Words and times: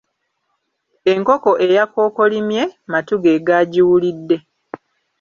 Enkoko 1.11 1.51
eyakokolimye, 1.65 2.63
matu 2.91 3.15
ge 3.23 3.35
gaagiwulidde. 3.47 4.37